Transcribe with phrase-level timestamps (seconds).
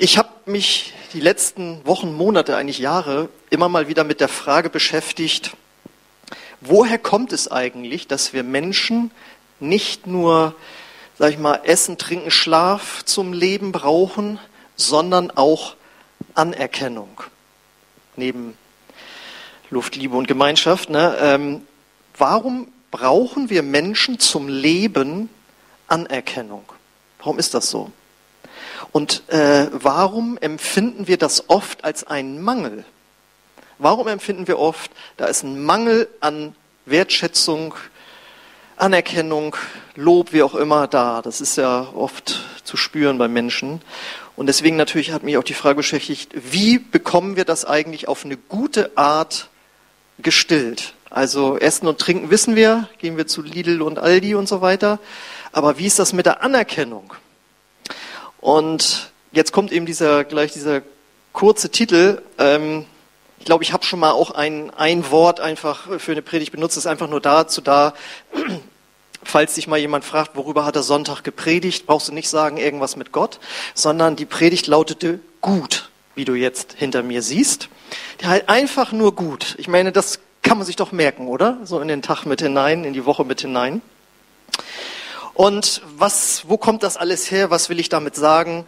[0.00, 4.70] Ich habe mich die letzten Wochen, Monate, eigentlich Jahre immer mal wieder mit der Frage
[4.70, 5.56] beschäftigt,
[6.60, 9.10] woher kommt es eigentlich, dass wir Menschen
[9.58, 10.54] nicht nur,
[11.18, 14.38] sag ich mal, Essen, Trinken, Schlaf zum Leben brauchen,
[14.76, 15.74] sondern auch
[16.34, 17.20] Anerkennung.
[18.14, 18.56] Neben
[19.68, 20.90] Luft, Liebe und Gemeinschaft.
[20.90, 21.16] Ne?
[21.20, 21.66] Ähm,
[22.16, 25.28] warum brauchen wir Menschen zum Leben
[25.88, 26.64] Anerkennung?
[27.18, 27.90] Warum ist das so?
[28.92, 32.84] Und äh, warum empfinden wir das oft als einen Mangel?
[33.78, 37.74] Warum empfinden wir oft, da ist ein Mangel an Wertschätzung,
[38.76, 39.56] Anerkennung,
[39.94, 41.22] Lob, wie auch immer da?
[41.22, 43.80] Das ist ja oft zu spüren bei Menschen.
[44.36, 48.24] Und deswegen natürlich hat mich auch die Frage beschäftigt, wie bekommen wir das eigentlich auf
[48.24, 49.48] eine gute Art
[50.18, 50.94] gestillt?
[51.10, 54.98] Also Essen und Trinken wissen wir, gehen wir zu Lidl und Aldi und so weiter.
[55.52, 57.14] Aber wie ist das mit der Anerkennung?
[58.40, 60.82] Und jetzt kommt eben dieser, gleich dieser
[61.32, 62.22] kurze Titel.
[62.38, 62.86] Ähm,
[63.38, 66.76] ich glaube, ich habe schon mal auch ein, ein Wort einfach für eine Predigt benutzt.
[66.76, 67.94] Das ist einfach nur dazu da,
[69.22, 72.96] falls dich mal jemand fragt, worüber hat er Sonntag gepredigt, brauchst du nicht sagen irgendwas
[72.96, 73.38] mit Gott,
[73.74, 77.68] sondern die Predigt lautete gut, wie du jetzt hinter mir siehst.
[78.24, 79.54] Halt einfach nur gut.
[79.58, 81.58] Ich meine, das kann man sich doch merken, oder?
[81.64, 83.82] So in den Tag mit hinein, in die Woche mit hinein.
[85.38, 87.48] Und was, wo kommt das alles her?
[87.48, 88.64] Was will ich damit sagen?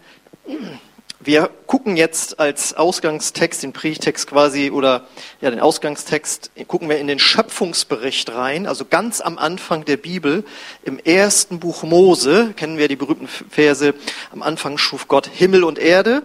[1.19, 5.05] Wir gucken jetzt als Ausgangstext, den Predigtext quasi, oder
[5.41, 10.45] ja, den Ausgangstext, gucken wir in den Schöpfungsbericht rein, also ganz am Anfang der Bibel,
[10.85, 13.93] im ersten Buch Mose, kennen wir die berühmten Verse,
[14.31, 16.23] am Anfang schuf Gott Himmel und Erde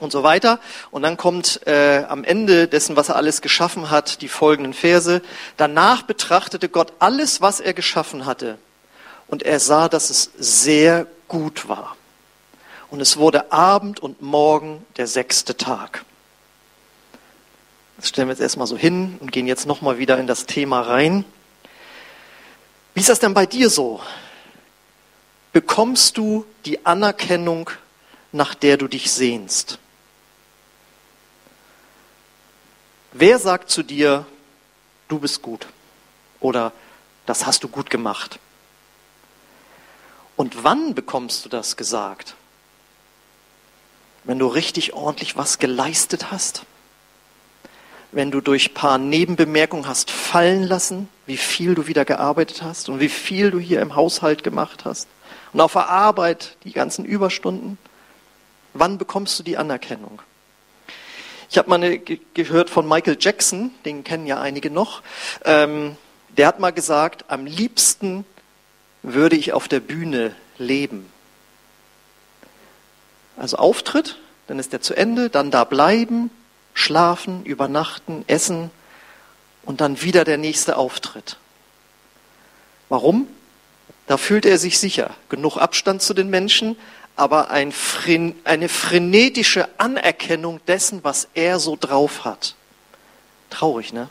[0.00, 0.58] und so weiter.
[0.90, 5.20] Und dann kommt äh, am Ende dessen, was er alles geschaffen hat, die folgenden Verse.
[5.58, 8.56] Danach betrachtete Gott alles, was er geschaffen hatte
[9.28, 11.96] und er sah, dass es sehr gut war.
[12.90, 16.04] Und es wurde Abend und Morgen der sechste Tag.
[17.96, 20.82] Das stellen wir jetzt erstmal so hin und gehen jetzt nochmal wieder in das Thema
[20.82, 21.24] rein.
[22.94, 24.00] Wie ist das denn bei dir so?
[25.52, 27.70] Bekommst du die Anerkennung,
[28.32, 29.78] nach der du dich sehnst?
[33.12, 34.26] Wer sagt zu dir,
[35.08, 35.66] du bist gut?
[36.40, 36.72] Oder
[37.24, 38.38] das hast du gut gemacht?
[40.36, 42.34] Und wann bekommst du das gesagt?
[44.24, 46.62] Wenn du richtig ordentlich was geleistet hast?
[48.12, 53.00] Wenn du durch paar Nebenbemerkungen hast fallen lassen, wie viel du wieder gearbeitet hast und
[53.00, 55.08] wie viel du hier im Haushalt gemacht hast?
[55.52, 57.78] Und auf der Arbeit die ganzen Überstunden?
[58.74, 60.20] Wann bekommst du die Anerkennung?
[61.48, 65.02] Ich habe mal eine, gehört von Michael Jackson, den kennen ja einige noch.
[65.44, 65.96] Ähm,
[66.36, 68.24] der hat mal gesagt, am liebsten
[69.06, 71.08] würde ich auf der Bühne leben.
[73.36, 74.18] Also Auftritt,
[74.48, 76.30] dann ist der zu Ende, dann da bleiben,
[76.74, 78.70] schlafen, übernachten, essen
[79.62, 81.38] und dann wieder der nächste Auftritt.
[82.88, 83.28] Warum?
[84.06, 85.14] Da fühlt er sich sicher.
[85.28, 86.76] Genug Abstand zu den Menschen,
[87.14, 87.72] aber ein,
[88.44, 92.54] eine frenetische Anerkennung dessen, was er so drauf hat.
[93.50, 94.08] Traurig, ne?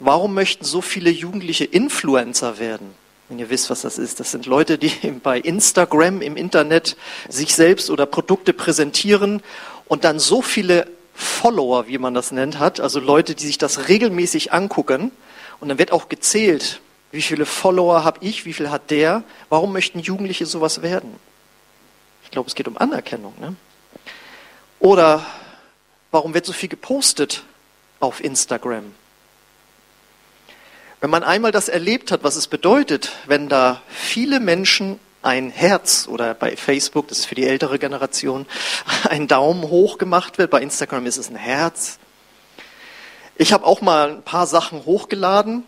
[0.00, 2.94] Warum möchten so viele Jugendliche Influencer werden?
[3.28, 4.90] Wenn ihr wisst, was das ist, das sind Leute, die
[5.22, 6.96] bei Instagram im Internet
[7.28, 9.42] sich selbst oder Produkte präsentieren
[9.86, 13.88] und dann so viele Follower, wie man das nennt, hat, also Leute, die sich das
[13.88, 15.12] regelmäßig angucken.
[15.60, 16.80] Und dann wird auch gezählt,
[17.12, 19.22] wie viele Follower habe ich, wie viel hat der.
[19.48, 21.14] Warum möchten Jugendliche sowas werden?
[22.24, 23.32] Ich glaube, es geht um Anerkennung.
[23.40, 23.54] Ne?
[24.80, 25.24] Oder
[26.10, 27.44] warum wird so viel gepostet
[28.00, 28.92] auf Instagram?
[31.04, 36.08] Wenn man einmal das erlebt hat, was es bedeutet, wenn da viele Menschen ein Herz
[36.10, 38.46] oder bei Facebook, das ist für die ältere Generation,
[39.10, 41.98] ein Daumen hoch gemacht wird, bei Instagram ist es ein Herz.
[43.36, 45.64] Ich habe auch mal ein paar Sachen hochgeladen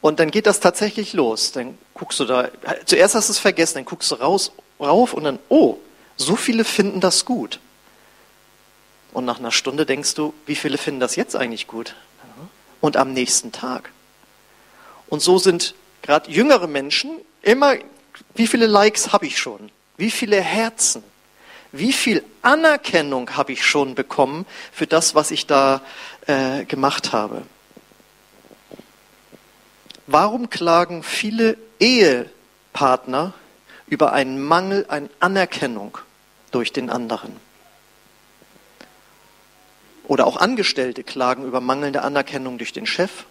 [0.00, 1.52] und dann geht das tatsächlich los.
[1.52, 2.48] Dann guckst du da,
[2.84, 4.50] zuerst hast du es vergessen, dann guckst du raus,
[4.80, 5.76] rauf und dann, oh,
[6.16, 7.60] so viele finden das gut.
[9.12, 11.94] Und nach einer Stunde denkst du, wie viele finden das jetzt eigentlich gut?
[12.80, 13.92] Und am nächsten Tag.
[15.14, 17.76] Und so sind gerade jüngere Menschen immer,
[18.34, 19.70] wie viele Likes habe ich schon?
[19.96, 21.04] Wie viele Herzen?
[21.70, 25.82] Wie viel Anerkennung habe ich schon bekommen für das, was ich da
[26.26, 27.42] äh, gemacht habe?
[30.08, 33.34] Warum klagen viele Ehepartner
[33.86, 35.96] über einen Mangel an Anerkennung
[36.50, 37.36] durch den anderen?
[40.08, 43.26] Oder auch Angestellte klagen über mangelnde Anerkennung durch den Chef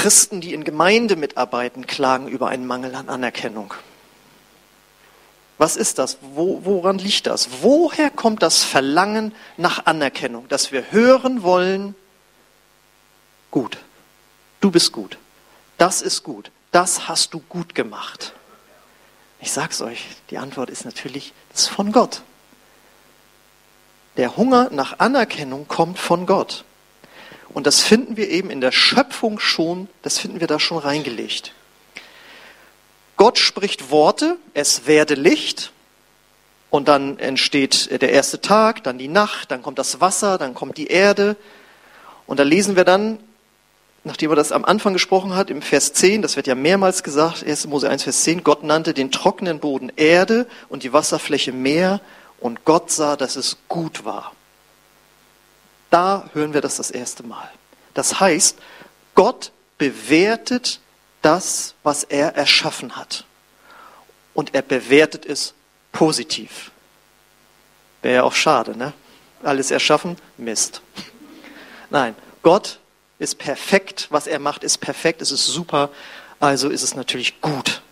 [0.00, 3.74] Christen, die in Gemeinde mitarbeiten, klagen über einen Mangel an Anerkennung.
[5.58, 6.16] Was ist das?
[6.22, 7.50] Wo, woran liegt das?
[7.60, 11.94] Woher kommt das Verlangen nach Anerkennung, dass wir hören wollen,
[13.50, 13.76] gut,
[14.62, 15.18] du bist gut,
[15.76, 18.32] das ist gut, das hast du gut gemacht.
[19.38, 22.22] Ich sag's euch, die Antwort ist natürlich, das ist von Gott.
[24.16, 26.64] Der Hunger nach Anerkennung kommt von Gott.
[27.52, 31.52] Und das finden wir eben in der Schöpfung schon, das finden wir da schon reingelegt.
[33.16, 35.72] Gott spricht Worte, es werde Licht,
[36.70, 40.78] und dann entsteht der erste Tag, dann die Nacht, dann kommt das Wasser, dann kommt
[40.78, 41.36] die Erde.
[42.26, 43.18] Und da lesen wir dann,
[44.04, 47.44] nachdem er das am Anfang gesprochen hat, im Vers 10, das wird ja mehrmals gesagt,
[47.44, 47.66] 1.
[47.66, 52.00] Mose 1, Vers 10, Gott nannte den trockenen Boden Erde und die Wasserfläche Meer
[52.38, 54.32] und Gott sah, dass es gut war.
[55.90, 57.50] Da hören wir das das erste Mal.
[57.94, 58.56] Das heißt,
[59.14, 60.80] Gott bewertet
[61.22, 63.24] das, was er erschaffen hat.
[64.32, 65.54] Und er bewertet es
[65.92, 66.70] positiv.
[68.02, 68.92] Wäre ja auch schade, ne?
[69.42, 70.80] Alles erschaffen, Mist.
[71.90, 72.78] Nein, Gott
[73.18, 75.90] ist perfekt, was er macht, ist perfekt, es ist super,
[76.38, 77.82] also ist es natürlich gut.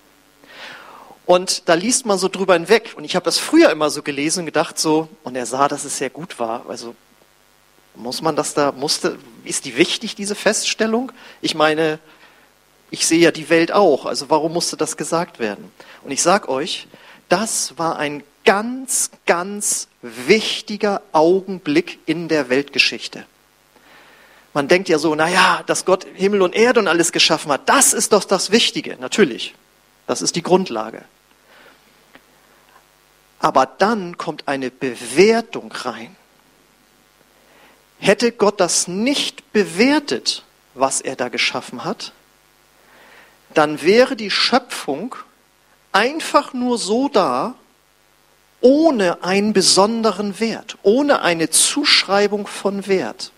[1.27, 2.95] Und da liest man so drüber hinweg.
[2.97, 5.85] Und ich habe das früher immer so gelesen und gedacht so, und er sah, dass
[5.85, 6.65] es sehr gut war.
[6.69, 6.95] Also
[7.99, 11.13] muss man das da, musste, ist die wichtig, diese Feststellung?
[11.41, 11.99] Ich meine,
[12.91, 15.71] ich sehe ja die Welt auch, also warum musste das gesagt werden?
[16.05, 16.89] Und ich sage euch,
[17.29, 23.27] das war ein ganz, ganz wichtiger Augenblick in der Weltgeschichte.
[24.55, 27.93] Man denkt ja so, naja, dass Gott Himmel und Erde und alles geschaffen hat, das
[27.93, 29.55] ist doch das Wichtige, natürlich.
[30.07, 31.05] Das ist die Grundlage.
[33.41, 36.17] Aber dann kommt eine Bewertung rein.
[37.99, 42.13] Hätte Gott das nicht bewertet, was er da geschaffen hat,
[43.55, 45.17] dann wäre die Schöpfung
[45.93, 47.55] einfach nur so da,
[48.61, 53.33] ohne einen besonderen Wert, ohne eine Zuschreibung von Wert.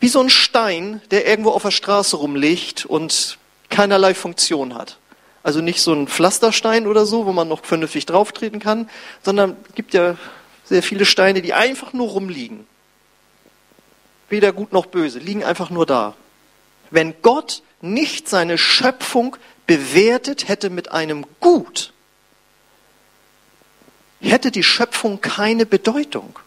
[0.00, 4.98] Wie so ein Stein, der irgendwo auf der Straße rumliegt und keinerlei Funktion hat.
[5.42, 8.90] Also nicht so ein Pflasterstein oder so, wo man noch vernünftig drauftreten kann,
[9.22, 10.16] sondern es gibt ja
[10.64, 12.66] sehr viele Steine, die einfach nur rumliegen
[14.30, 16.14] weder gut noch böse, liegen einfach nur da.
[16.90, 19.36] Wenn Gott nicht seine Schöpfung
[19.66, 21.92] bewertet hätte mit einem Gut,
[24.20, 26.38] hätte die Schöpfung keine Bedeutung.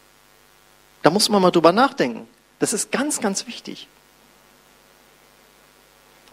[1.01, 2.27] Da muss man mal drüber nachdenken.
[2.59, 3.87] Das ist ganz, ganz wichtig.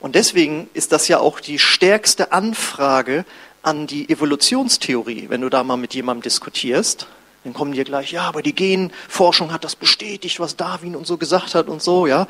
[0.00, 3.24] Und deswegen ist das ja auch die stärkste Anfrage
[3.62, 7.06] an die Evolutionstheorie, wenn du da mal mit jemandem diskutierst.
[7.44, 11.16] Dann kommen die gleich, ja, aber die Genforschung hat das bestätigt, was Darwin und so
[11.16, 12.26] gesagt hat und so, ja.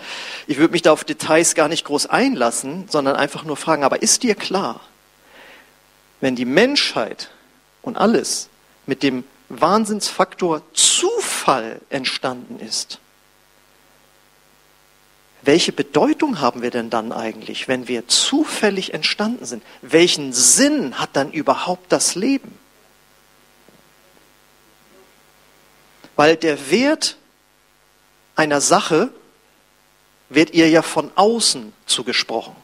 [0.47, 4.03] Ich würde mich da auf Details gar nicht groß einlassen, sondern einfach nur fragen, aber
[4.03, 4.81] ist dir klar,
[6.21, 7.31] wenn die Menschheit
[7.83, 8.49] und alles
[8.87, 13.01] mit dem Wahnsinnsfaktor Zufall entstanden ist,
[15.43, 19.63] welche Bedeutung haben wir denn dann eigentlich, wenn wir zufällig entstanden sind?
[19.81, 22.59] Welchen Sinn hat dann überhaupt das Leben?
[26.21, 27.17] Weil der Wert
[28.37, 29.09] einer Sache
[30.29, 32.55] wird ihr ja von außen zugesprochen.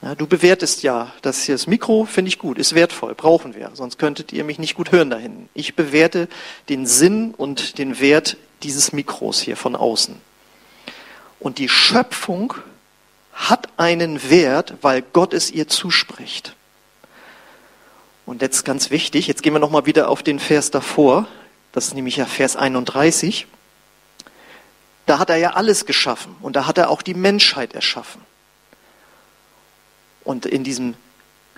[0.00, 3.70] Ja, du bewertest ja, das hier das Mikro finde ich gut, ist wertvoll, brauchen wir,
[3.74, 5.50] sonst könntet ihr mich nicht gut hören da hinten.
[5.52, 6.28] Ich bewerte
[6.70, 10.16] den Sinn und den Wert dieses Mikros hier von außen.
[11.38, 12.54] Und die Schöpfung
[13.34, 16.56] hat einen Wert, weil Gott es ihr zuspricht.
[18.24, 21.28] Und jetzt ganz wichtig, jetzt gehen wir nochmal wieder auf den Vers davor,
[21.74, 23.48] das ist nämlich ja Vers 31,
[25.06, 28.22] da hat er ja alles geschaffen und da hat er auch die Menschheit erschaffen.
[30.22, 30.94] Und in diesem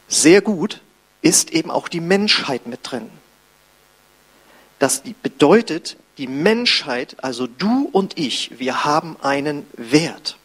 [0.09, 0.81] sehr gut
[1.21, 3.11] ist eben auch die Menschheit mit drin.
[4.79, 10.39] Das bedeutet, die Menschheit, also du und ich, wir haben einen Wert.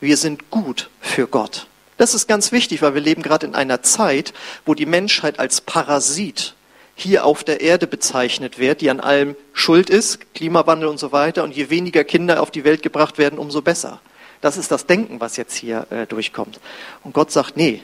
[0.00, 1.66] Wir sind gut für Gott.
[1.98, 4.32] Das ist ganz wichtig, weil wir leben gerade in einer Zeit,
[4.64, 6.54] wo die Menschheit als Parasit
[6.94, 11.42] hier auf der Erde bezeichnet wird, die an allem schuld ist, Klimawandel und so weiter.
[11.42, 14.00] Und je weniger Kinder auf die Welt gebracht werden, umso besser.
[14.40, 16.60] Das ist das Denken, was jetzt hier äh, durchkommt.
[17.02, 17.82] Und Gott sagt, nee,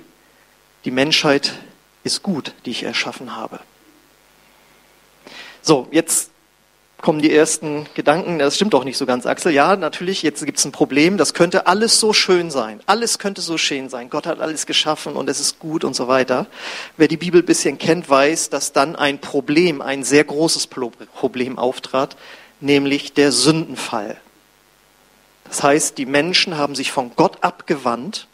[0.85, 1.55] die Menschheit
[2.05, 3.61] ist gut, die ich erschaffen habe.
[5.63, 6.30] So, jetzt
[7.03, 9.53] kommen die ersten Gedanken, das stimmt doch nicht so ganz, Axel.
[9.53, 12.81] Ja, natürlich, jetzt gibt es ein Problem, das könnte alles so schön sein.
[12.87, 14.11] Alles könnte so schön sein.
[14.11, 16.47] Gott hat alles geschaffen und es ist gut und so weiter.
[16.97, 21.59] Wer die Bibel ein bisschen kennt, weiß, dass dann ein Problem, ein sehr großes Problem
[21.59, 22.17] auftrat,
[22.61, 24.17] nämlich der Sündenfall.
[25.45, 28.29] Das heißt, die Menschen haben sich von Gott abgewandt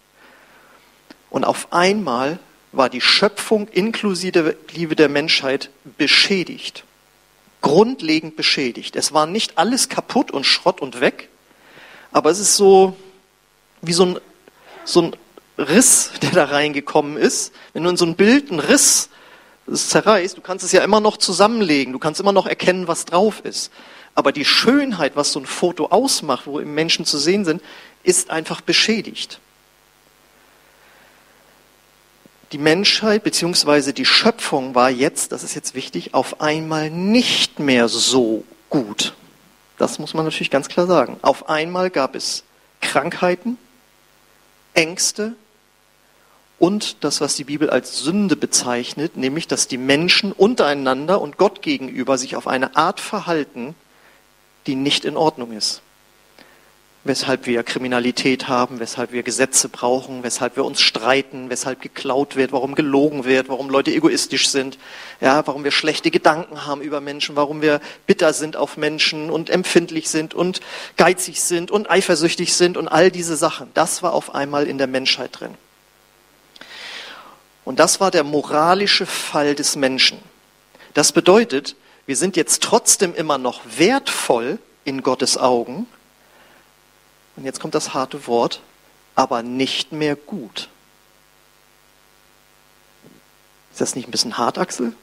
[1.31, 2.39] und auf einmal
[2.73, 6.85] war die Schöpfung inklusive der Menschheit beschädigt.
[7.61, 8.97] Grundlegend beschädigt.
[8.97, 11.29] Es war nicht alles kaputt und Schrott und weg,
[12.13, 12.97] aber es ist so
[13.83, 14.19] wie so ein,
[14.85, 15.17] so ein
[15.59, 17.53] Riss, der da reingekommen ist.
[17.73, 19.11] Wenn du in so ein Bild einen Riss
[19.73, 23.41] zerreißt, du kannst es ja immer noch zusammenlegen, du kannst immer noch erkennen, was drauf
[23.45, 23.73] ist.
[24.15, 27.63] Aber die Schönheit, was so ein Foto ausmacht, wo im Menschen zu sehen sind,
[28.03, 29.41] ist einfach beschädigt.
[32.53, 33.93] Die Menschheit bzw.
[33.93, 39.15] die Schöpfung war jetzt, das ist jetzt wichtig, auf einmal nicht mehr so gut.
[39.79, 41.19] Das muss man natürlich ganz klar sagen.
[41.23, 42.45] Auf einmal gab es
[42.81, 43.59] Krankheiten,
[44.75, 45.35] Ängste,
[46.59, 51.61] und das, was die Bibel als Sünde bezeichnet, nämlich dass die Menschen untereinander und Gott
[51.61, 53.75] gegenüber sich auf eine Art verhalten,
[54.67, 55.83] die nicht in Ordnung ist.
[57.07, 62.51] Weshalb wir Kriminalität haben, weshalb wir Gesetze brauchen, weshalb wir uns streiten, weshalb geklaut wird,
[62.51, 64.77] warum gelogen wird, warum Leute egoistisch sind,
[65.21, 69.51] ja, warum wir schlechte Gedanken haben über Menschen, warum wir bitter sind auf Menschen und
[69.51, 70.61] empfindlich sind und
[70.97, 73.71] geizig sind und eifersüchtig sind und all diese Sachen.
[73.75, 75.55] Das war auf einmal in der Menschheit drin.
[77.65, 80.19] Und das war der moralische Fall des Menschen.
[80.93, 85.87] Das bedeutet, wir sind jetzt trotzdem immer noch wertvoll in Gottes Augen.
[87.37, 88.61] Und jetzt kommt das harte Wort,
[89.15, 90.69] aber nicht mehr gut.
[93.73, 94.95] Ist das nicht ein bisschen hart, Axel?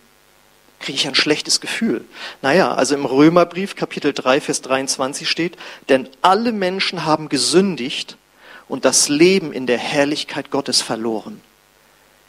[0.80, 2.04] Kriege ich ein schlechtes Gefühl.
[2.42, 5.58] Naja, also im Römerbrief Kapitel 3, Vers 23 steht,
[5.90, 8.18] denn alle Menschen haben gesündigt
[8.68, 11.42] und das Leben in der Herrlichkeit Gottes verloren.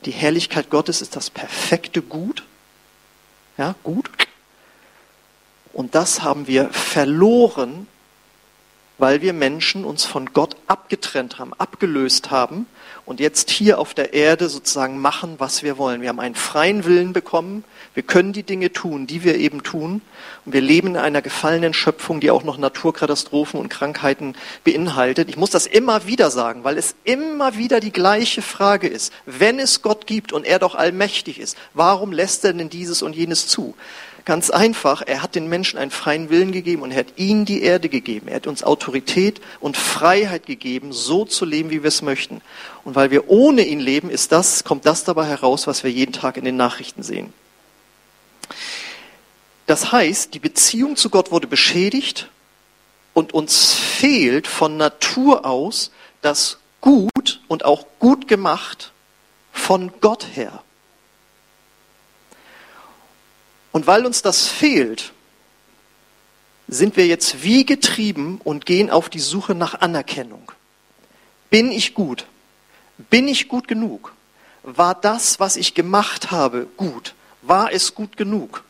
[0.04, 2.44] Die Herrlichkeit Gottes ist das perfekte Gut.
[3.56, 4.10] Ja, gut.
[5.72, 7.86] Und das haben wir verloren,
[8.98, 12.66] weil wir Menschen uns von Gott abgetrennt haben, abgelöst haben
[13.06, 16.00] und jetzt hier auf der Erde sozusagen machen, was wir wollen.
[16.00, 17.64] Wir haben einen freien Willen bekommen.
[17.92, 20.00] Wir können die Dinge tun, die wir eben tun.
[20.46, 24.34] Und wir leben in einer gefallenen Schöpfung, die auch noch Naturkatastrophen und Krankheiten
[24.64, 25.28] beinhaltet.
[25.28, 29.12] Ich muss das immer wieder sagen, weil es immer wieder die gleiche Frage ist.
[29.26, 33.14] Wenn es Gott gibt und er doch allmächtig ist, warum lässt er denn dieses und
[33.14, 33.74] jenes zu?
[34.24, 37.62] Ganz einfach, er hat den Menschen einen freien Willen gegeben und er hat ihnen die
[37.62, 38.28] Erde gegeben.
[38.28, 42.40] Er hat uns Autorität und Freiheit gegeben, so zu leben, wie wir es möchten.
[42.84, 46.12] Und weil wir ohne ihn leben, ist das, kommt das dabei heraus, was wir jeden
[46.12, 47.34] Tag in den Nachrichten sehen.
[49.66, 52.28] Das heißt, die Beziehung zu Gott wurde beschädigt
[53.12, 55.90] und uns fehlt von Natur aus
[56.22, 58.92] das Gut und auch gut gemacht
[59.52, 60.62] von Gott her.
[63.74, 65.12] Und weil uns das fehlt,
[66.68, 70.52] sind wir jetzt wie getrieben und gehen auf die Suche nach Anerkennung.
[71.50, 72.26] Bin ich gut?
[73.10, 74.12] Bin ich gut genug?
[74.62, 77.14] War das, was ich gemacht habe, gut?
[77.42, 78.62] War es gut genug?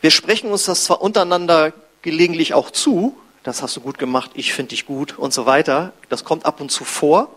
[0.00, 1.72] Wir sprechen uns das zwar untereinander
[2.02, 5.92] gelegentlich auch zu, das hast du gut gemacht, ich finde dich gut und so weiter,
[6.08, 7.32] das kommt ab und zu vor,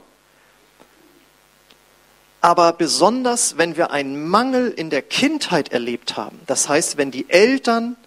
[2.48, 7.30] aber besonders, wenn wir einen Mangel in der Kindheit erlebt haben, das heißt, wenn die
[7.30, 7.98] Eltern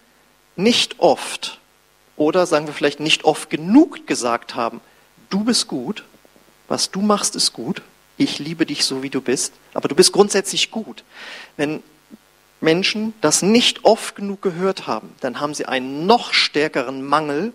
[0.57, 1.61] nicht oft
[2.17, 4.81] oder sagen wir vielleicht nicht oft genug gesagt haben,
[5.29, 6.05] du bist gut,
[6.69, 7.83] was du machst ist gut,
[8.17, 11.05] ich liebe dich so wie du bist, aber du bist grundsätzlich gut.
[11.59, 11.83] Wenn
[12.63, 17.53] Menschen das nicht oft genug gehört haben, dann haben sie einen noch stärkeren Mangel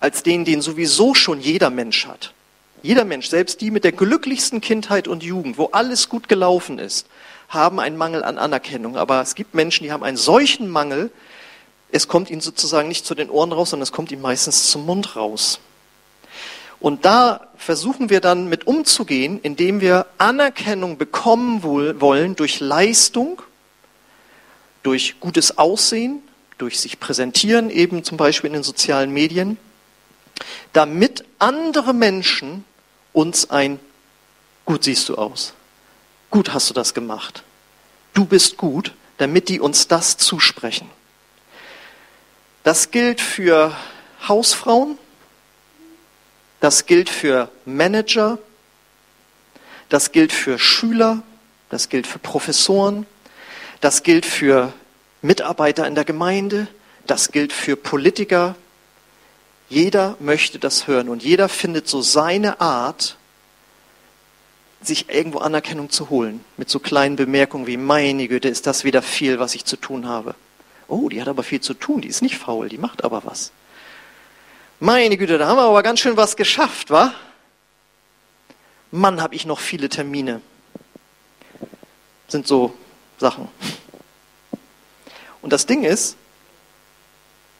[0.00, 2.34] als den, den sowieso schon jeder Mensch hat.
[2.82, 7.06] Jeder Mensch, selbst die mit der glücklichsten Kindheit und Jugend, wo alles gut gelaufen ist,
[7.48, 8.96] haben einen Mangel an Anerkennung.
[8.96, 11.10] Aber es gibt Menschen, die haben einen solchen Mangel,
[11.92, 14.86] es kommt ihnen sozusagen nicht zu den Ohren raus, sondern es kommt ihnen meistens zum
[14.86, 15.60] Mund raus.
[16.78, 23.42] Und da versuchen wir dann mit umzugehen, indem wir Anerkennung bekommen wollen durch Leistung,
[24.82, 26.22] durch gutes Aussehen,
[26.56, 29.58] durch sich präsentieren, eben zum Beispiel in den sozialen Medien,
[30.72, 32.64] damit andere Menschen
[33.12, 33.80] uns ein
[34.70, 35.52] Gut siehst du aus.
[36.30, 37.42] Gut hast du das gemacht.
[38.14, 40.88] Du bist gut, damit die uns das zusprechen.
[42.62, 43.74] Das gilt für
[44.28, 44.96] Hausfrauen,
[46.60, 48.38] das gilt für Manager,
[49.88, 51.22] das gilt für Schüler,
[51.68, 53.06] das gilt für Professoren,
[53.80, 54.72] das gilt für
[55.20, 56.68] Mitarbeiter in der Gemeinde,
[57.08, 58.54] das gilt für Politiker,
[59.70, 63.16] jeder möchte das hören und jeder findet so seine Art,
[64.82, 66.44] sich irgendwo Anerkennung zu holen.
[66.56, 70.08] Mit so kleinen Bemerkungen wie, meine Güte, ist das wieder viel, was ich zu tun
[70.08, 70.34] habe.
[70.88, 73.52] Oh, die hat aber viel zu tun, die ist nicht faul, die macht aber was.
[74.80, 77.14] Meine Güte, da haben wir aber ganz schön was geschafft, wa?
[78.90, 80.40] Mann, habe ich noch viele Termine.
[82.26, 82.74] Sind so
[83.18, 83.46] Sachen.
[85.42, 86.16] Und das Ding ist,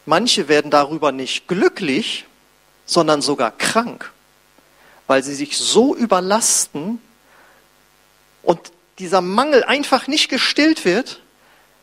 [0.07, 2.27] manche werden darüber nicht glücklich,
[2.87, 4.13] sondern sogar krank,
[5.07, 7.01] weil sie sich so überlasten
[8.43, 11.21] und dieser Mangel einfach nicht gestillt wird,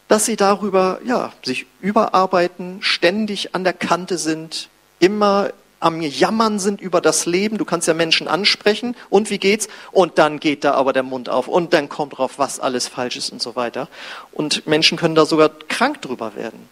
[0.08, 4.70] dass sie darüber ja, sich überarbeiten, ständig an der Kante sind,
[5.00, 7.58] immer am Jammern sind über das Leben.
[7.58, 9.68] Du kannst ja Menschen ansprechen und wie geht's?
[9.92, 13.18] Und dann geht da aber der Mund auf und dann kommt drauf, was alles falsch
[13.18, 13.88] ist und so weiter.
[14.32, 16.68] Und Menschen können da sogar krank drüber werden.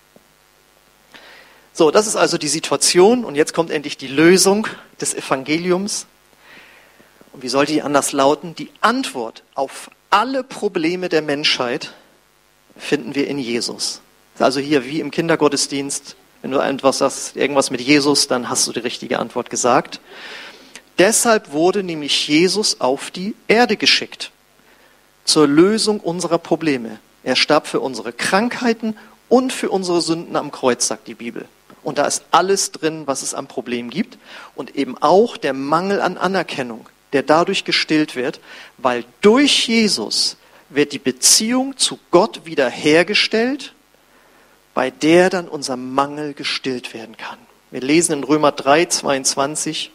[1.77, 4.65] So, das ist also die Situation und jetzt kommt endlich die Lösung
[5.01, 6.05] des Evangeliums.
[7.33, 8.55] Und wie sollte die anders lauten?
[8.55, 11.93] Die Antwort auf alle Probleme der Menschheit
[12.77, 13.99] finden wir in Jesus.
[14.39, 18.71] Also hier wie im Kindergottesdienst, wenn du etwas sagst, irgendwas mit Jesus, dann hast du
[18.71, 19.99] die richtige Antwort gesagt.
[20.97, 24.31] Deshalb wurde nämlich Jesus auf die Erde geschickt.
[25.25, 26.99] Zur Lösung unserer Probleme.
[27.25, 28.95] Er starb für unsere Krankheiten
[29.27, 31.49] und für unsere Sünden am Kreuz, sagt die Bibel.
[31.85, 34.17] Und da ist alles drin, was es am Problem gibt.
[34.55, 38.41] Und eben auch der Mangel an Anerkennung, der dadurch gestillt wird,
[38.77, 40.35] weil durch Jesus
[40.67, 43.71] wird die Beziehung zu Gott wiederhergestellt
[44.75, 47.39] bei der dann unser Mangel gestillt werden kann.
[47.71, 49.89] Wir lesen in Römer 3, 22,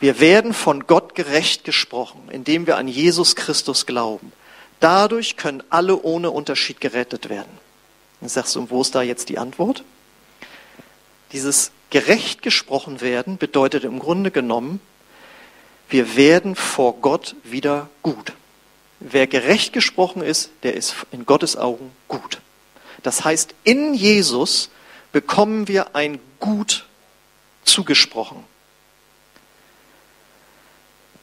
[0.00, 4.32] wir werden von Gott gerecht gesprochen, indem wir an Jesus Christus glauben.
[4.80, 7.50] Dadurch können alle ohne Unterschied gerettet werden.
[8.20, 9.84] Dann sagst du, wo ist da jetzt die Antwort?
[11.34, 14.80] Dieses gerecht gesprochen werden bedeutet im Grunde genommen,
[15.88, 18.32] wir werden vor Gott wieder gut.
[19.00, 22.40] Wer gerecht gesprochen ist, der ist in Gottes Augen gut.
[23.02, 24.70] Das heißt, in Jesus
[25.12, 26.86] bekommen wir ein Gut
[27.64, 28.44] zugesprochen.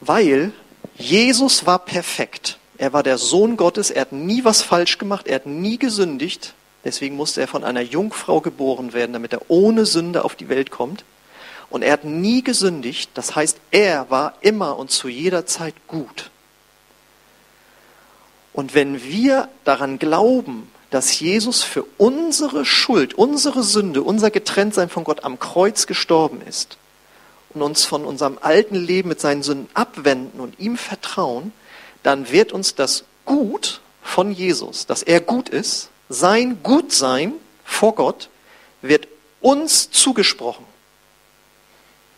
[0.00, 0.52] Weil
[0.96, 2.58] Jesus war perfekt.
[2.76, 6.54] Er war der Sohn Gottes, er hat nie was falsch gemacht, er hat nie gesündigt.
[6.84, 10.70] Deswegen musste er von einer Jungfrau geboren werden, damit er ohne Sünde auf die Welt
[10.70, 11.04] kommt.
[11.70, 16.30] Und er hat nie gesündigt, das heißt, er war immer und zu jeder Zeit gut.
[18.52, 25.04] Und wenn wir daran glauben, dass Jesus für unsere Schuld, unsere Sünde, unser Getrenntsein von
[25.04, 26.76] Gott am Kreuz gestorben ist
[27.54, 31.52] und uns von unserem alten Leben mit seinen Sünden abwenden und ihm vertrauen,
[32.02, 38.28] dann wird uns das Gut von Jesus, dass er gut ist, sein Gutsein vor Gott,
[38.82, 39.08] wird
[39.40, 40.64] uns zugesprochen.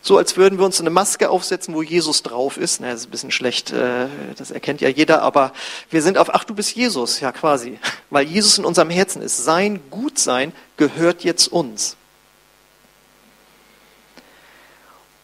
[0.02, 2.82] So als würden wir uns eine Maske aufsetzen, wo Jesus drauf ist.
[2.82, 5.54] Na, das ist ein bisschen schlecht, äh, das erkennt ja jeder, aber
[5.88, 7.78] wir sind auf, ach, du bist Jesus, ja quasi.
[8.10, 9.42] Weil Jesus in unserem Herzen ist.
[9.42, 11.96] Sein Gutsein gehört jetzt uns.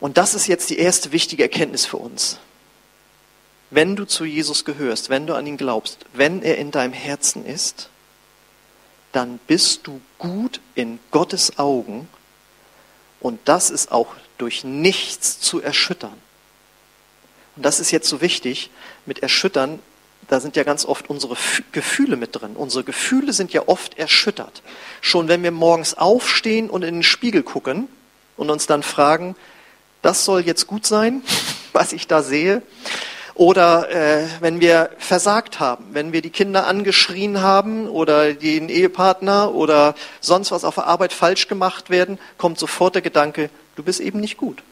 [0.01, 2.39] Und das ist jetzt die erste wichtige Erkenntnis für uns.
[3.69, 7.45] Wenn du zu Jesus gehörst, wenn du an ihn glaubst, wenn er in deinem Herzen
[7.45, 7.90] ist,
[9.13, 12.09] dann bist du gut in Gottes Augen
[13.21, 16.17] und das ist auch durch nichts zu erschüttern.
[17.57, 18.71] Und das ist jetzt so wichtig
[19.05, 19.81] mit erschüttern,
[20.29, 21.37] da sind ja ganz oft unsere
[21.73, 22.55] Gefühle mit drin.
[22.55, 24.63] Unsere Gefühle sind ja oft erschüttert.
[25.01, 27.89] Schon wenn wir morgens aufstehen und in den Spiegel gucken
[28.37, 29.35] und uns dann fragen,
[30.03, 31.23] das soll jetzt gut sein,
[31.73, 32.63] was ich da sehe.
[33.41, 39.55] Oder äh, wenn wir versagt haben, wenn wir die Kinder angeschrien haben oder den Ehepartner
[39.55, 44.01] oder sonst was auf der Arbeit falsch gemacht werden, kommt sofort der Gedanke, Du bist
[44.01, 44.63] eben nicht gut.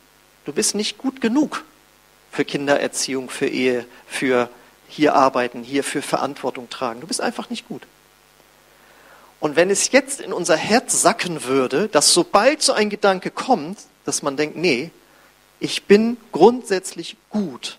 [0.45, 1.65] Du bist nicht gut genug
[2.31, 4.51] für Kindererziehung, für Ehe, für
[4.87, 7.01] hier arbeiten, hier für Verantwortung tragen.
[7.01, 7.81] Du bist einfach nicht gut.
[9.41, 13.79] Und wenn es jetzt in unser Herz sacken würde, dass sobald so ein Gedanke kommt,
[14.05, 14.91] dass man denkt, nee,
[15.59, 17.79] ich bin grundsätzlich gut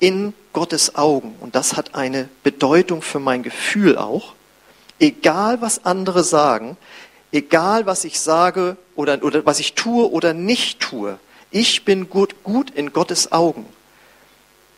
[0.00, 1.36] in Gottes Augen.
[1.40, 4.34] Und das hat eine Bedeutung für mein Gefühl auch.
[4.98, 6.76] Egal was andere sagen,
[7.32, 11.18] egal was ich sage oder, oder was ich tue oder nicht tue,
[11.50, 13.66] ich bin gut, gut in Gottes Augen,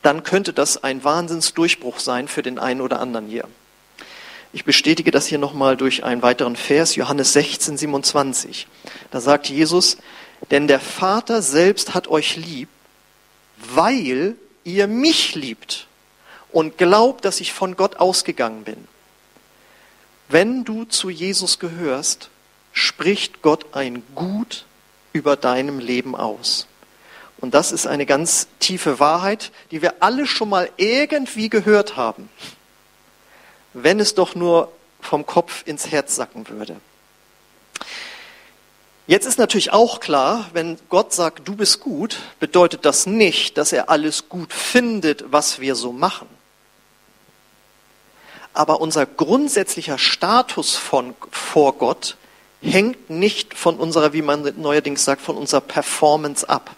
[0.02, 3.44] dann könnte das ein Wahnsinnsdurchbruch sein für den einen oder anderen hier.
[4.52, 8.66] Ich bestätige das hier nochmal durch einen weiteren Vers, Johannes 16, 27.
[9.10, 9.98] Da sagt Jesus,
[10.50, 12.68] denn der Vater selbst hat euch lieb,
[13.74, 15.86] weil ihr mich liebt
[16.52, 18.88] und glaubt, dass ich von Gott ausgegangen bin.
[20.28, 22.30] Wenn du zu Jesus gehörst,
[22.72, 24.66] spricht Gott ein Gut
[25.12, 26.66] über deinem Leben aus.
[27.38, 32.28] Und das ist eine ganz tiefe Wahrheit, die wir alle schon mal irgendwie gehört haben,
[33.72, 36.76] wenn es doch nur vom Kopf ins Herz sacken würde.
[39.08, 43.72] Jetzt ist natürlich auch klar, wenn Gott sagt, du bist gut, bedeutet das nicht, dass
[43.72, 46.26] er alles gut findet, was wir so machen.
[48.52, 52.16] Aber unser grundsätzlicher Status von, vor Gott
[52.60, 56.74] hängt nicht von unserer, wie man neuerdings sagt, von unserer Performance ab.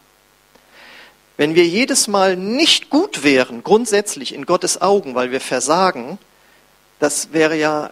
[1.39, 6.19] Wenn wir jedes Mal nicht gut wären, grundsätzlich in Gottes Augen, weil wir versagen,
[6.99, 7.91] das wäre ja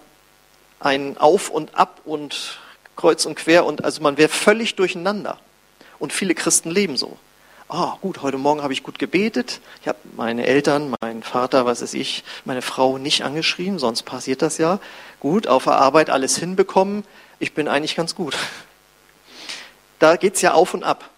[0.81, 2.59] ein Auf und Ab und
[2.97, 5.39] kreuz und quer und also man wäre völlig durcheinander.
[5.99, 7.17] Und viele Christen leben so.
[7.69, 9.61] Ah, oh, gut, heute Morgen habe ich gut gebetet.
[9.83, 14.41] Ich habe meine Eltern, meinen Vater, was weiß ich, meine Frau nicht angeschrien, sonst passiert
[14.41, 14.79] das ja.
[15.19, 17.05] Gut, auf der Arbeit alles hinbekommen.
[17.41, 18.37] Ich bin eigentlich ganz gut.
[19.99, 21.09] Da geht's ja auf und ab.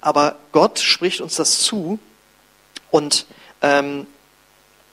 [0.00, 1.98] Aber Gott spricht uns das zu
[2.90, 3.26] und
[3.60, 4.06] ähm,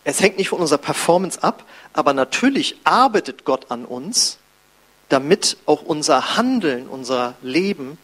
[0.04, 1.64] es hängt nicht von unserer Performance ab,
[1.94, 4.38] aber natürlich arbeitet Gott an uns
[5.12, 7.98] damit auch unser Handeln, unser Leben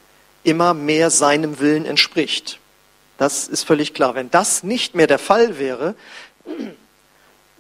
[0.43, 2.59] immer mehr seinem Willen entspricht.
[3.17, 4.15] Das ist völlig klar.
[4.15, 5.95] Wenn das nicht mehr der Fall wäre,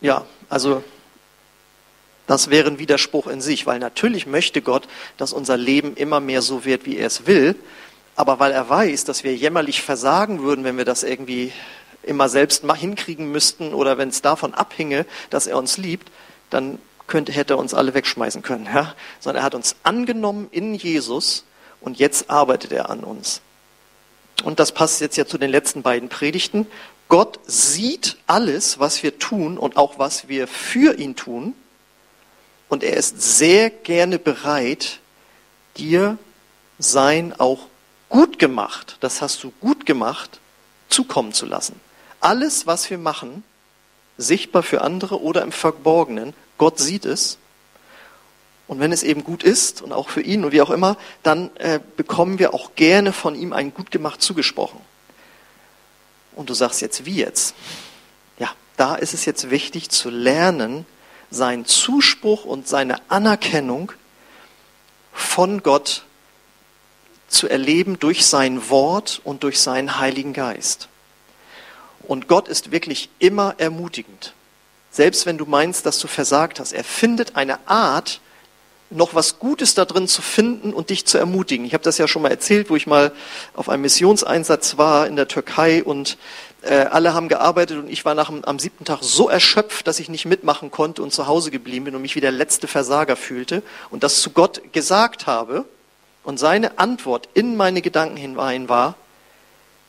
[0.01, 0.83] ja, also
[2.27, 6.41] das wäre ein Widerspruch in sich, weil natürlich möchte Gott, dass unser Leben immer mehr
[6.41, 7.55] so wird, wie er es will,
[8.15, 11.53] aber weil er weiß, dass wir jämmerlich versagen würden, wenn wir das irgendwie
[12.03, 16.09] immer selbst mal hinkriegen müssten oder wenn es davon abhinge, dass er uns liebt,
[16.49, 18.93] dann könnte, hätte er uns alle wegschmeißen können, ja?
[19.19, 21.45] sondern er hat uns angenommen in Jesus
[21.81, 23.41] und jetzt arbeitet er an uns.
[24.43, 26.67] Und das passt jetzt ja zu den letzten beiden Predigten.
[27.07, 31.55] Gott sieht alles, was wir tun und auch was wir für ihn tun.
[32.69, 34.99] Und er ist sehr gerne bereit,
[35.77, 36.17] dir
[36.79, 37.67] sein auch
[38.09, 40.39] gut gemacht, das hast du gut gemacht,
[40.89, 41.79] zukommen zu lassen.
[42.19, 43.43] Alles, was wir machen,
[44.17, 47.37] sichtbar für andere oder im Verborgenen, Gott sieht es.
[48.67, 51.55] Und wenn es eben gut ist und auch für ihn und wie auch immer, dann
[51.55, 54.81] äh, bekommen wir auch gerne von ihm ein gut gemacht zugesprochen.
[56.35, 57.55] Und du sagst jetzt, wie jetzt?
[58.39, 60.85] Ja, da ist es jetzt wichtig zu lernen,
[61.31, 63.93] seinen Zuspruch und seine Anerkennung
[65.13, 66.05] von Gott
[67.27, 70.89] zu erleben durch sein Wort und durch seinen Heiligen Geist.
[72.03, 74.33] Und Gott ist wirklich immer ermutigend.
[74.97, 76.73] Selbst wenn du meinst, dass du versagt hast.
[76.73, 78.19] Er findet eine Art,
[78.89, 81.67] noch was Gutes da drin zu finden und dich zu ermutigen.
[81.67, 83.11] Ich habe das ja schon mal erzählt, wo ich mal
[83.53, 86.17] auf einem Missionseinsatz war in der Türkei und
[86.63, 90.09] äh, alle haben gearbeitet und ich war nach, am siebten Tag so erschöpft, dass ich
[90.09, 93.61] nicht mitmachen konnte und zu Hause geblieben bin und mich wie der letzte Versager fühlte
[93.91, 95.65] und das zu Gott gesagt habe.
[96.23, 98.95] Und seine Antwort in meine Gedanken hinein war,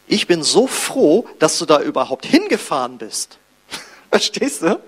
[0.06, 3.38] ich bin so froh, dass du da überhaupt hingefahren bist.
[4.10, 4.78] Verstehst du?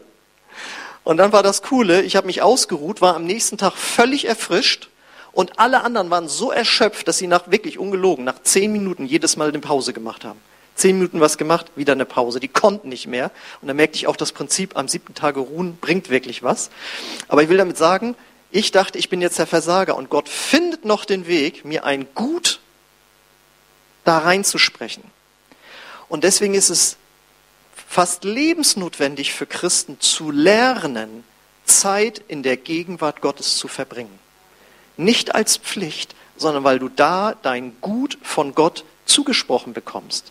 [1.05, 4.91] Und dann war das Coole, ich habe mich ausgeruht, war am nächsten Tag völlig erfrischt
[5.33, 9.37] und alle anderen waren so erschöpft, dass sie nach, wirklich ungelogen, nach zehn Minuten jedes
[9.37, 10.41] Mal eine Pause gemacht haben.
[10.75, 12.41] Zehn Minuten was gemacht, wieder eine Pause.
[12.41, 13.31] Die konnten nicht mehr.
[13.61, 16.71] Und da merkte ich auch, das Prinzip am siebten Tage ruhen bringt wirklich was.
[17.29, 18.17] Aber ich will damit sagen,
[18.51, 22.07] ich dachte, ich bin jetzt der Versager und Gott findet noch den Weg, mir ein
[22.15, 22.61] Gut
[24.05, 25.05] da reinzusprechen.
[26.09, 26.97] Und deswegen ist es
[27.91, 31.25] fast lebensnotwendig für Christen zu lernen,
[31.65, 34.17] Zeit in der Gegenwart Gottes zu verbringen.
[34.97, 40.31] Nicht als Pflicht, sondern weil du da dein Gut von Gott zugesprochen bekommst.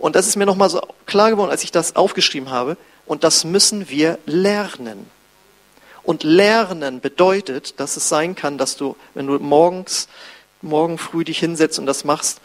[0.00, 2.76] Und das ist mir nochmal so klar geworden, als ich das aufgeschrieben habe.
[3.06, 5.08] Und das müssen wir lernen.
[6.02, 10.08] Und lernen bedeutet, dass es sein kann, dass du, wenn du morgens,
[10.60, 12.40] morgen früh dich hinsetzt und das machst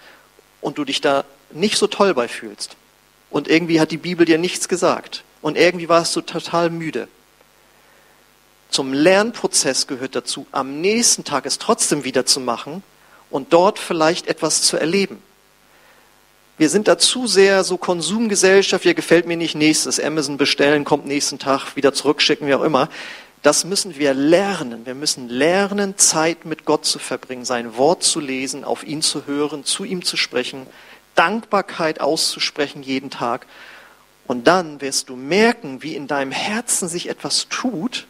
[0.62, 2.78] und du dich da nicht so toll bei fühlst,
[3.32, 7.08] und irgendwie hat die Bibel dir nichts gesagt und irgendwie warst du total müde.
[8.70, 12.84] Zum Lernprozess gehört dazu, am nächsten Tag es trotzdem wieder zu machen
[13.30, 15.22] und dort vielleicht etwas zu erleben.
[16.58, 21.08] Wir sind da zu sehr so Konsumgesellschaft, ja gefällt mir nicht nächstes, Amazon bestellen, kommt
[21.08, 22.88] nächsten Tag, wieder zurückschicken, wie auch immer.
[23.42, 24.86] Das müssen wir lernen.
[24.86, 29.26] Wir müssen lernen, Zeit mit Gott zu verbringen, sein Wort zu lesen, auf ihn zu
[29.26, 30.68] hören, zu ihm zu sprechen,
[31.22, 33.46] Dankbarkeit auszusprechen jeden Tag.
[34.26, 38.08] Und dann wirst du merken, wie in deinem Herzen sich etwas tut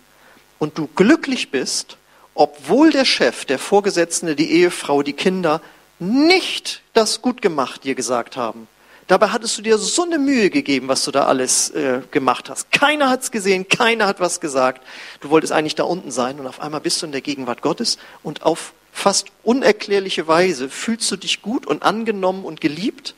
[0.60, 1.98] und du glücklich bist,
[2.36, 5.60] obwohl der Chef, der Vorgesetzte, die Ehefrau, die Kinder
[6.00, 8.70] nicht das gut gemacht dir gesagt haben.
[9.08, 12.72] Dabei hattest du dir so eine Mühe gegeben, was du da alles äh, gemacht hast.
[12.72, 14.88] Keiner hat es gesehen, keiner hat was gesagt.
[15.20, 17.98] Du wolltest eigentlich da unten sein und auf einmal bist du in der Gegenwart Gottes
[18.24, 23.16] und auf fast unerklärliche Weise fühlst du dich gut und angenommen und geliebt,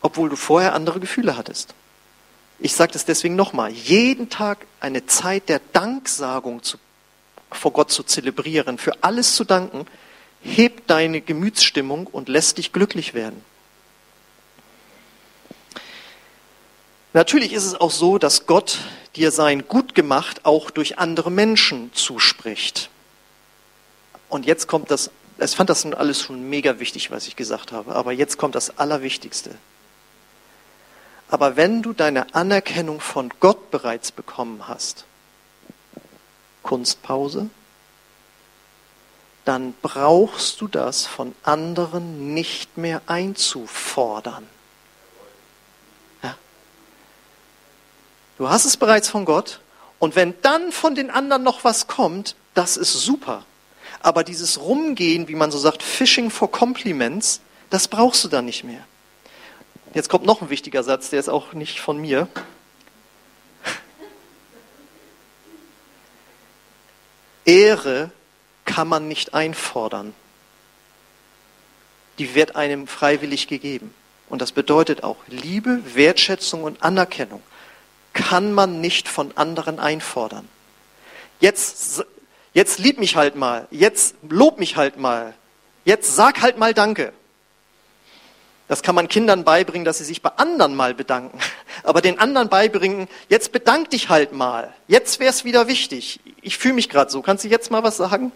[0.00, 1.74] obwohl du vorher andere Gefühle hattest.
[2.58, 6.78] Ich sage das deswegen nochmal, jeden Tag eine Zeit der Danksagung zu,
[7.50, 9.86] vor Gott zu zelebrieren, für alles zu danken,
[10.42, 13.44] hebt deine Gemütsstimmung und lässt dich glücklich werden.
[17.12, 18.78] Natürlich ist es auch so, dass Gott
[19.16, 22.88] dir sein Gutgemacht auch durch andere Menschen zuspricht.
[24.30, 27.94] Und jetzt kommt das, ich fand das alles schon mega wichtig, was ich gesagt habe,
[27.94, 29.56] aber jetzt kommt das Allerwichtigste.
[31.28, 35.04] Aber wenn du deine Anerkennung von Gott bereits bekommen hast,
[36.62, 37.50] Kunstpause,
[39.44, 44.46] dann brauchst du das von anderen nicht mehr einzufordern.
[46.22, 46.36] Ja?
[48.38, 49.60] Du hast es bereits von Gott
[49.98, 53.44] und wenn dann von den anderen noch was kommt, das ist super.
[54.00, 58.64] Aber dieses Rumgehen, wie man so sagt, Fishing for Compliments, das brauchst du dann nicht
[58.64, 58.84] mehr.
[59.94, 62.28] Jetzt kommt noch ein wichtiger Satz, der ist auch nicht von mir.
[67.44, 68.10] Ehre
[68.64, 70.14] kann man nicht einfordern.
[72.18, 73.94] Die wird einem freiwillig gegeben.
[74.28, 77.42] Und das bedeutet auch, Liebe, Wertschätzung und Anerkennung
[78.12, 80.48] kann man nicht von anderen einfordern.
[81.40, 82.04] Jetzt,
[82.52, 85.34] jetzt lieb mich halt mal, jetzt lob mich halt mal,
[85.84, 87.12] jetzt sag halt mal Danke.
[88.68, 91.40] Das kann man Kindern beibringen, dass sie sich bei anderen mal bedanken.
[91.82, 94.72] Aber den anderen beibringen, jetzt bedank dich halt mal.
[94.86, 96.20] Jetzt wäre es wieder wichtig.
[96.40, 97.20] Ich fühle mich gerade so.
[97.20, 98.30] Kannst du jetzt mal was sagen?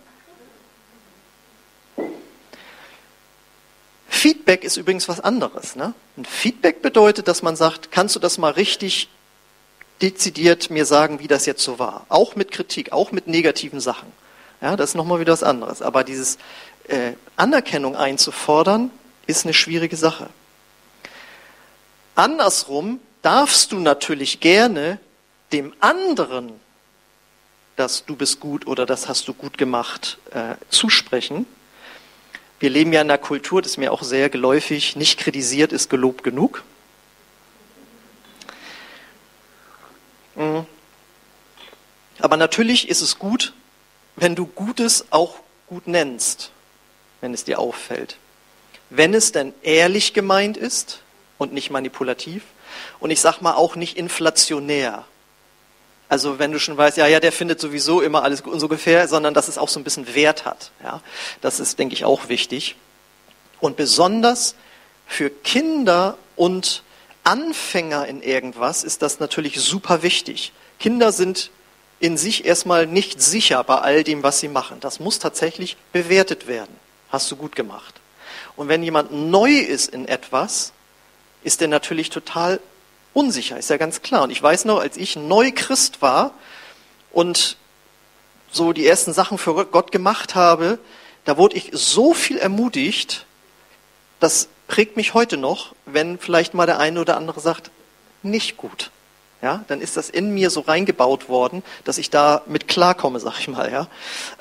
[4.09, 5.77] Feedback ist übrigens was anderes.
[5.77, 5.95] Ne?
[6.17, 9.09] Ein Feedback bedeutet, dass man sagt, kannst du das mal richtig
[10.03, 12.07] dezidiert mir sagen, wie das jetzt so war?
[12.09, 14.13] Auch mit Kritik, auch mit negativen Sachen.
[14.61, 15.83] Ja, das ist nochmal wieder was anderes.
[15.83, 16.39] Aber dieses
[16.89, 18.91] äh, Anerkennung einzufordern,
[19.27, 20.29] ist eine schwierige Sache.
[22.15, 25.01] Andersrum darfst du natürlich gerne
[25.53, 26.53] dem anderen,
[27.77, 31.47] dass du bist gut oder das hast du gut gemacht, äh, zusprechen.
[32.61, 35.91] Wir leben ja in einer Kultur, das ist mir auch sehr geläufig, nicht kritisiert ist
[35.91, 36.63] gelobt genug.
[40.37, 43.53] Aber natürlich ist es gut,
[44.17, 46.51] wenn du Gutes auch gut nennst,
[47.21, 48.17] wenn es dir auffällt.
[48.91, 51.01] Wenn es denn ehrlich gemeint ist
[51.39, 52.45] und nicht manipulativ
[53.01, 55.05] und ich sag mal auch nicht inflationär.
[56.09, 58.67] Also wenn du schon weißt, ja, ja, der findet sowieso immer alles gut und so
[58.67, 60.71] ungefähr, sondern dass es auch so ein bisschen Wert hat.
[60.83, 61.01] Ja,
[61.41, 62.77] das ist, denke ich, auch wichtig.
[63.61, 64.55] Und besonders
[65.07, 66.83] für Kinder und
[67.25, 70.53] Anfänger in irgendwas ist das natürlich super wichtig.
[70.79, 71.51] Kinder sind
[71.99, 74.79] in sich erstmal nicht sicher bei all dem, was sie machen.
[74.81, 76.75] Das muss tatsächlich bewertet werden.
[77.11, 77.95] Hast du gut gemacht.
[78.57, 80.73] Und wenn jemand neu ist in etwas,
[81.43, 82.61] ist er natürlich total
[83.13, 84.25] unsicher, ist ja ganz klar.
[84.25, 86.33] Und ich weiß noch, als ich neu Christ war
[87.13, 87.57] und
[88.51, 90.79] so die ersten Sachen für Gott gemacht habe,
[91.25, 93.27] da wurde ich so viel ermutigt,
[94.21, 97.71] das prägt mich heute noch, wenn vielleicht mal der eine oder andere sagt,
[98.23, 98.91] nicht gut.
[99.43, 103.39] Ja, dann ist das in mir so reingebaut worden, dass ich da mit klarkomme, sag
[103.39, 103.71] ich mal.
[103.71, 103.89] Ja.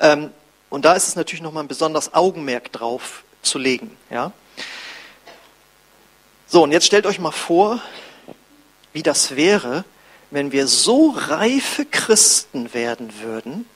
[0.00, 0.30] Ähm,
[0.70, 3.94] und da ist es natürlich nochmal ein besonderes Augenmerk drauf zu legen.
[4.10, 4.32] Ja.
[6.46, 7.82] So, und jetzt stellt euch mal vor,
[8.94, 9.84] wie das wäre,
[10.30, 13.66] wenn wir so reife Christen werden würden,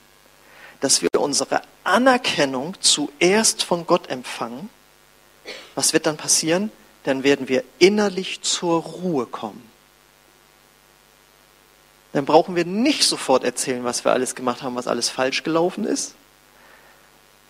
[0.81, 4.71] dass wir unsere Anerkennung zuerst von Gott empfangen.
[5.75, 6.71] Was wird dann passieren?
[7.05, 9.63] Dann werden wir innerlich zur Ruhe kommen.
[12.13, 15.85] Dann brauchen wir nicht sofort erzählen, was wir alles gemacht haben, was alles falsch gelaufen
[15.85, 16.15] ist,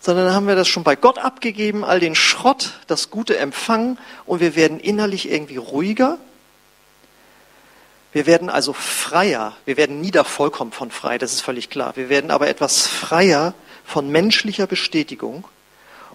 [0.01, 3.97] sondern dann haben wir das schon bei Gott abgegeben, all den Schrott, das Gute empfangen
[4.25, 6.17] und wir werden innerlich irgendwie ruhiger
[8.11, 9.55] wir werden also freier.
[9.65, 11.95] Wir werden nie da vollkommen von frei, das ist völlig klar.
[11.95, 13.53] Wir werden aber etwas freier
[13.85, 15.43] von menschlicher Bestätigung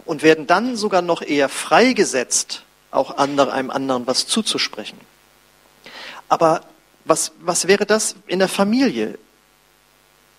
[0.05, 4.99] und werden dann sogar noch eher freigesetzt, auch andere, einem anderen was zuzusprechen.
[6.29, 6.63] Aber
[7.05, 9.19] was, was wäre das in der Familie,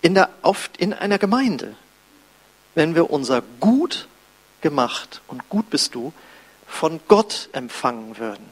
[0.02, 1.74] in, der, auf, in einer Gemeinde,
[2.74, 4.08] wenn wir unser Gut
[4.60, 6.12] gemacht und gut bist du
[6.66, 8.46] von Gott empfangen würden?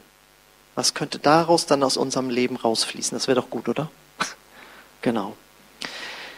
[0.75, 3.15] Was könnte daraus dann aus unserem Leben rausfließen?
[3.15, 3.89] Das wäre doch gut, oder?
[5.01, 5.35] genau.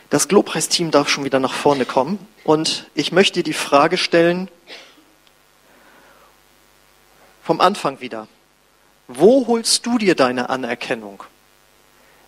[0.09, 4.49] Das Globpreisteam darf schon wieder nach vorne kommen und ich möchte dir die Frage stellen,
[7.43, 8.27] vom Anfang wieder.
[9.07, 11.23] Wo holst du dir deine Anerkennung?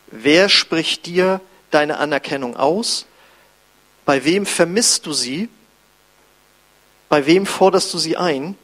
[0.08, 3.06] Wer spricht dir deine Anerkennung aus?
[4.06, 5.50] Bei wem vermisst du sie?
[7.08, 8.56] Bei wem forderst du sie ein?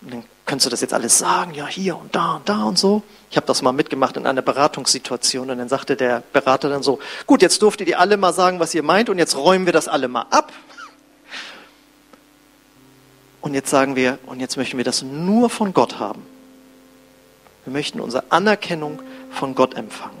[0.00, 1.52] dann Könntest du das jetzt alles sagen?
[1.52, 3.02] Ja, hier und da und da und so.
[3.30, 7.00] Ich habe das mal mitgemacht in einer Beratungssituation und dann sagte der Berater dann so,
[7.26, 9.88] gut, jetzt durftet ihr alle mal sagen, was ihr meint und jetzt räumen wir das
[9.88, 10.50] alle mal ab.
[13.42, 16.22] Und jetzt sagen wir, und jetzt möchten wir das nur von Gott haben.
[17.66, 20.16] Wir möchten unsere Anerkennung von Gott empfangen.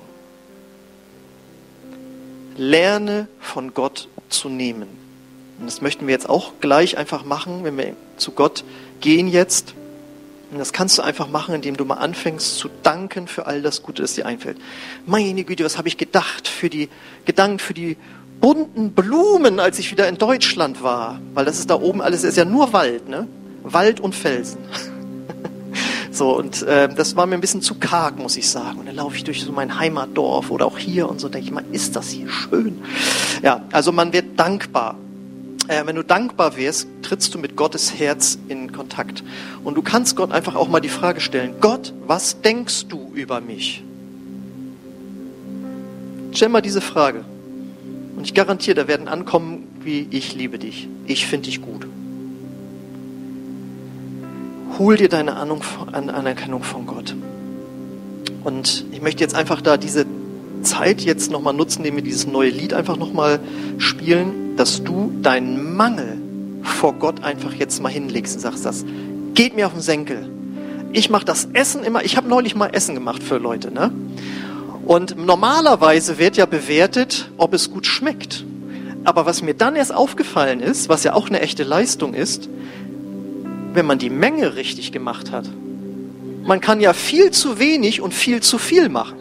[2.58, 4.88] Lerne von Gott zu nehmen.
[5.58, 8.62] Und das möchten wir jetzt auch gleich einfach machen, wenn wir zu Gott
[9.00, 9.72] gehen jetzt.
[10.50, 13.82] Und das kannst du einfach machen, indem du mal anfängst zu danken für all das
[13.82, 14.56] Gute, das dir einfällt.
[15.04, 16.88] Meine Güte, was habe ich gedacht für die
[17.26, 17.98] gedankt für die
[18.40, 22.36] bunten Blumen, als ich wieder in Deutschland war, weil das ist da oben alles ist
[22.36, 23.26] ja nur Wald, ne?
[23.62, 24.60] Wald und Felsen.
[26.10, 28.78] so und äh, das war mir ein bisschen zu karg, muss ich sagen.
[28.78, 31.52] Und dann laufe ich durch so mein Heimatdorf oder auch hier und so denke ich,
[31.52, 32.80] mal, ist das hier schön?
[33.42, 34.96] Ja, also man wird dankbar
[35.68, 39.22] äh, wenn du dankbar wirst, trittst du mit Gottes Herz in Kontakt.
[39.62, 43.40] Und du kannst Gott einfach auch mal die Frage stellen, Gott, was denkst du über
[43.40, 43.84] mich?
[46.32, 47.24] Stell mal diese Frage.
[48.16, 51.86] Und ich garantiere, da werden ankommen wie, ich liebe dich, ich finde dich gut.
[54.78, 57.14] Hol dir deine Anerkennung von Gott.
[58.44, 60.06] Und ich möchte jetzt einfach da diese
[60.62, 63.40] Zeit jetzt nochmal nutzen, indem wir dieses neue Lied einfach nochmal
[63.78, 66.18] spielen dass du deinen Mangel
[66.62, 68.84] vor Gott einfach jetzt mal hinlegst und sagst, das
[69.34, 70.28] geht mir auf den Senkel.
[70.92, 73.92] Ich mache das Essen immer, ich habe neulich mal Essen gemacht für Leute, ne?
[74.84, 78.44] Und normalerweise wird ja bewertet, ob es gut schmeckt.
[79.04, 82.48] Aber was mir dann erst aufgefallen ist, was ja auch eine echte Leistung ist,
[83.74, 85.44] wenn man die Menge richtig gemacht hat.
[86.44, 89.17] Man kann ja viel zu wenig und viel zu viel machen.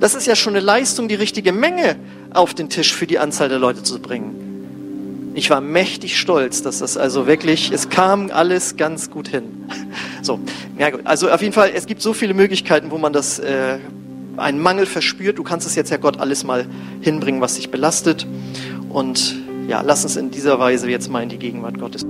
[0.00, 1.96] Das ist ja schon eine Leistung, die richtige Menge
[2.32, 5.32] auf den Tisch für die Anzahl der Leute zu bringen.
[5.34, 9.44] Ich war mächtig stolz, dass das also wirklich, es kam alles ganz gut hin.
[10.22, 10.38] So,
[10.78, 11.00] ja gut.
[11.04, 13.78] Also auf jeden Fall, es gibt so viele Möglichkeiten, wo man das, äh,
[14.36, 15.38] einen Mangel verspürt.
[15.38, 16.66] Du kannst es jetzt ja Gott alles mal
[17.00, 18.26] hinbringen, was dich belastet.
[18.90, 19.36] Und
[19.66, 22.04] ja, lass uns in dieser Weise jetzt mal in die Gegenwart Gottes.